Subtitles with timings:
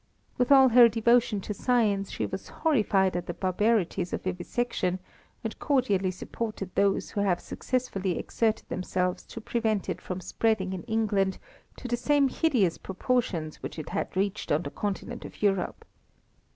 [0.35, 4.97] With all her devotion to science she was horrified at the barbarities of vivisection,
[5.43, 10.81] and cordially supported those who have successfully exerted themselves to prevent it from spreading in
[10.85, 11.37] England
[11.77, 15.85] to the same hideous proportions which it has reached on the continent of Europe.